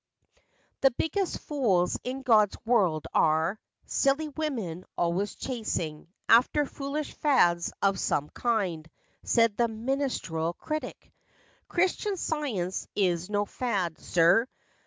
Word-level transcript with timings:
"The 0.79 0.89
biggest 0.89 1.37
fools 1.41 1.99
in 2.03 2.23
God's 2.23 2.57
world 2.65 3.05
are 3.13 3.59
Silly 3.85 4.29
women, 4.29 4.83
always 4.97 5.35
chasing 5.35 6.07
After 6.27 6.65
foolish 6.65 7.13
fads 7.13 7.71
of 7.83 7.99
some 7.99 8.29
kind," 8.29 8.89
Said 9.21 9.57
the 9.57 9.67
ministerial 9.67 10.53
critic. 10.53 11.13
"Christian 11.67 12.17
science 12.17 12.87
is 12.95 13.29
no 13.29 13.45
fad, 13.45 13.99
sir. 13.99 14.47